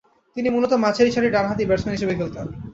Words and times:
তিনি 0.35 0.47
মূলতঃ 0.49 0.75
মাঝারিসারির 0.77 1.33
ডানহাতি 1.35 1.63
ব্যাটসম্যান 1.65 1.95
হিসেবে 1.95 2.17
খেলতেন। 2.19 2.47